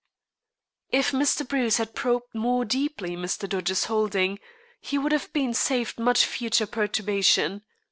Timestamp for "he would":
4.79-5.11